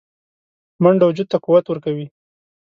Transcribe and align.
منډه 0.83 1.05
وجود 1.07 1.27
ته 1.31 1.37
قوت 1.45 1.65
ورکوي 1.67 2.07